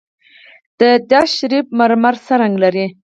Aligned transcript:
د 0.79 0.81
چشت 1.09 1.33
شریف 1.39 1.65
مرمر 1.79 2.15
څه 2.25 2.33
رنګ 2.41 2.55
لري؟ 2.63 2.85